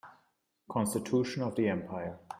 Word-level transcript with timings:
Constitution 0.67 1.43
of 1.43 1.55
the 1.55 1.69
empire. 1.69 2.17